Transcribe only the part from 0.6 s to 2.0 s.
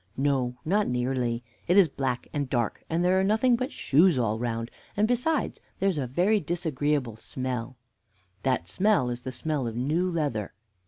not nearly; it is